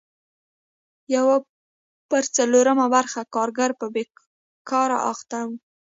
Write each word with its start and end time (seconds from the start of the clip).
یو 1.15 1.27
پر 2.09 2.23
څلورمه 2.35 2.85
برخه 2.95 3.21
کارګر 3.35 3.71
په 3.79 3.85
بېګار 3.93 4.89
اخته 5.11 5.39
وو. 5.45 5.55